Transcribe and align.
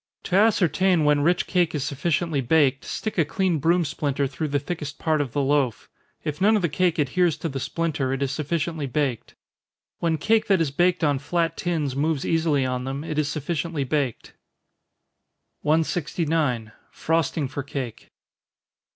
To 0.23 0.35
ascertain 0.35 1.03
when 1.03 1.21
rich 1.21 1.45
cake 1.45 1.75
is 1.75 1.83
sufficiently 1.83 2.41
baked, 2.41 2.83
stick 2.85 3.19
a 3.19 3.23
clean 3.23 3.59
broom 3.59 3.85
splinter 3.85 4.25
through 4.25 4.47
the 4.47 4.57
thickest 4.57 4.97
part 4.97 5.21
of 5.21 5.33
the 5.33 5.43
loaf 5.43 5.87
if 6.23 6.41
none 6.41 6.55
of 6.55 6.63
the 6.63 6.69
cake 6.69 6.97
adheres 6.97 7.37
to 7.37 7.47
the 7.49 7.59
splinter, 7.59 8.11
it 8.11 8.23
is 8.23 8.31
sufficiently 8.31 8.87
baked. 8.87 9.35
When 9.99 10.17
cake 10.17 10.47
that 10.47 10.59
is 10.59 10.71
baked 10.71 11.03
on 11.03 11.19
flat 11.19 11.55
tins 11.55 11.95
moves 11.95 12.25
easily 12.25 12.65
on 12.65 12.83
them, 12.83 13.03
it 13.03 13.19
is 13.19 13.29
sufficiently 13.29 13.83
baked. 13.83 14.33
169. 15.61 16.71
_Frosting 16.91 17.47
for 17.47 17.61
Cake. 17.61 18.09